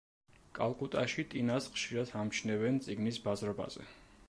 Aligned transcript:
კალკუტაში 0.59 1.25
ტინას 1.33 1.67
ხშირად 1.75 2.15
ამჩნევენ 2.23 2.83
წიგნის 2.87 3.23
ბაზრობაზე. 3.29 3.89